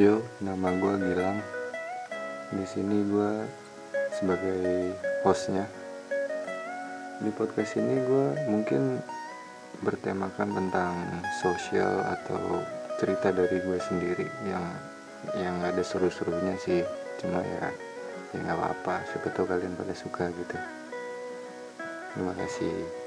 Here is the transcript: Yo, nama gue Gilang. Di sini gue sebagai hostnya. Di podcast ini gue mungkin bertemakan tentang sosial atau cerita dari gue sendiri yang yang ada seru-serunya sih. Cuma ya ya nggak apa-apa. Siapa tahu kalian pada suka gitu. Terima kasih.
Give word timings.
Yo, 0.00 0.24
nama 0.40 0.72
gue 0.72 0.96
Gilang. 0.96 1.44
Di 2.56 2.64
sini 2.64 3.04
gue 3.04 3.44
sebagai 4.16 4.96
hostnya. 5.20 5.68
Di 7.20 7.28
podcast 7.36 7.76
ini 7.76 8.00
gue 8.08 8.26
mungkin 8.48 8.96
bertemakan 9.84 10.56
tentang 10.56 10.96
sosial 11.44 12.00
atau 12.16 12.64
cerita 12.96 13.28
dari 13.28 13.60
gue 13.60 13.76
sendiri 13.76 14.24
yang 14.48 14.64
yang 15.36 15.60
ada 15.60 15.84
seru-serunya 15.84 16.56
sih. 16.64 16.80
Cuma 17.20 17.44
ya 17.44 17.68
ya 18.32 18.40
nggak 18.40 18.56
apa-apa. 18.56 19.04
Siapa 19.04 19.36
tahu 19.36 19.52
kalian 19.52 19.76
pada 19.76 19.92
suka 19.92 20.32
gitu. 20.32 20.56
Terima 22.16 22.32
kasih. 22.40 22.99